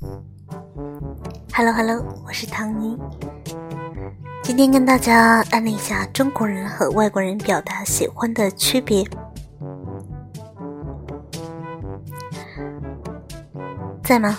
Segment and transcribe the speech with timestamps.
[0.00, 2.96] Hello Hello，我是唐尼。
[4.44, 9.04] 今天跟大家安利一下中国人和外国人表达喜欢的区别。
[14.04, 14.38] 在吗？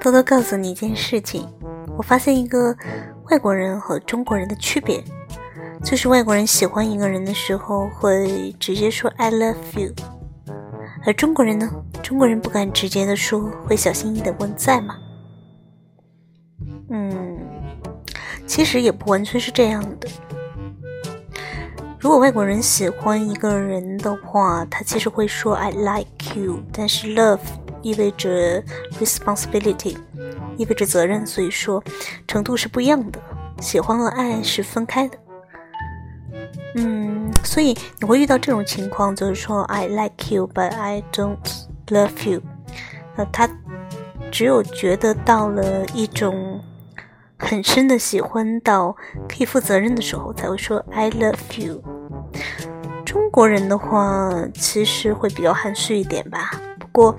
[0.00, 1.44] 偷偷告诉你一件事情，
[1.96, 2.76] 我发现一个
[3.30, 5.02] 外国人和中国人的区别，
[5.82, 9.92] 就是外国人喜欢一个人的时候会直接说 “I love you”，
[11.04, 11.68] 而中国人呢，
[12.02, 14.96] 中国人不敢直接的说，会小心翼翼的问在吗？
[16.90, 17.38] 嗯，
[18.46, 20.08] 其实也不完全是这样的。
[21.98, 27.40] 如果外国人喜欢一个人的话，他其实会说 "I like you"，但是 "love"
[27.82, 28.62] 意味着
[28.98, 29.96] responsibility，
[30.56, 31.82] 意味着责任，所以说
[32.26, 33.20] 程度是不一样的。
[33.60, 35.18] 喜欢和爱是分开的。
[36.74, 41.38] 嗯，所以你会遇到这种情况，就是说 "I like you, but I don't
[41.88, 42.42] love you"，
[43.16, 43.48] 那他
[44.30, 46.60] 只有觉得到了一种。
[47.42, 48.94] 很深的喜欢到
[49.26, 51.82] 可以负责任的时候，才会说 I love you。
[53.02, 56.50] 中国人的话，其实会比较含蓄一点吧。
[56.78, 57.16] 不过，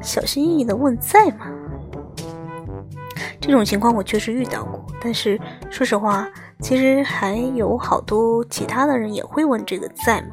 [0.00, 1.46] 小心翼翼的问在吗？
[3.38, 4.82] 这种情况我确实遇到过。
[4.98, 6.26] 但是说实话，
[6.62, 10.28] 其实还有好多其他的人也会问这个在吗？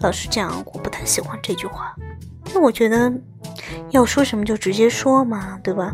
[0.00, 1.94] 老实讲，我不太喜欢这句话，
[2.46, 3.12] 因为我觉得。
[3.90, 5.92] 要说什么就直接说嘛，对吧？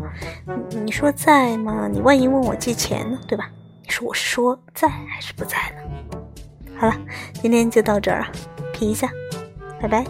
[0.83, 1.87] 你说在吗？
[1.91, 3.49] 你万一问我借钱呢，对吧？
[3.83, 6.71] 你说我是说在还是不在呢？
[6.77, 6.95] 好了，
[7.33, 8.25] 今天就到这儿，
[8.73, 9.09] 皮一下，
[9.79, 10.05] 拜拜。